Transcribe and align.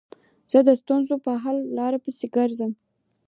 زه 0.51 0.59
د 0.67 0.69
ستونزو 0.81 1.15
په 1.25 1.31
حل 1.43 1.57
لارو 1.77 2.03
پيسي 2.05 2.27
ګرځم. 2.35 2.71